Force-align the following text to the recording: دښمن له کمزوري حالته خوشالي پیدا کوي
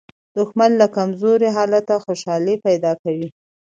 دښمن 0.35 0.71
له 0.81 0.87
کمزوري 0.97 1.49
حالته 1.57 1.95
خوشالي 2.05 2.55
پیدا 2.65 2.91
کوي 3.03 3.27